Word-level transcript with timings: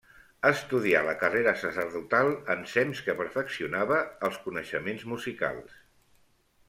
Estudià 0.49 1.01
la 1.07 1.13
carrera 1.23 1.53
sacerdotal 1.63 2.31
ensems 2.55 3.03
que 3.09 3.15
perfeccionava 3.21 4.01
els 4.29 4.41
coneixements 4.47 5.05
musicals. 5.13 5.77